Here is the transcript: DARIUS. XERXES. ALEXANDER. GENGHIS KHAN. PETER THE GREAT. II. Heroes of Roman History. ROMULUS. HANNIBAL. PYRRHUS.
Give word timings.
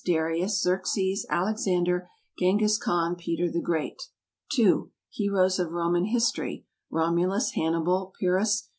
DARIUS. 0.03 0.59
XERXES. 0.63 1.27
ALEXANDER. 1.29 2.09
GENGHIS 2.39 2.79
KHAN. 2.79 3.13
PETER 3.17 3.51
THE 3.51 3.61
GREAT. 3.61 4.01
II. 4.57 4.85
Heroes 5.11 5.59
of 5.59 5.73
Roman 5.73 6.05
History. 6.05 6.65
ROMULUS. 6.89 7.51
HANNIBAL. 7.51 8.15
PYRRHUS. 8.19 8.67